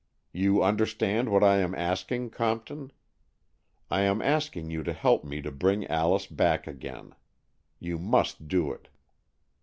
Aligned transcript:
You 0.33 0.63
understand 0.63 1.29
what 1.29 1.43
I 1.43 1.57
am 1.57 1.75
asking, 1.75 2.31
Compton? 2.31 2.91
I 3.91 4.01
am 4.01 4.19
asking 4.19 4.71
you 4.71 4.81
to 4.81 4.93
help 4.93 5.23
me 5.23 5.43
to 5.43 5.51
bring 5.51 5.85
Alice 5.85 6.25
back 6.25 6.65
again. 6.65 7.13
You 7.79 7.99
must 7.99 8.47
do 8.47 8.71
it. 8.73 8.87